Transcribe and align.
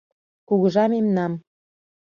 Кугыжа 0.47 0.85
мемнам 0.91 1.33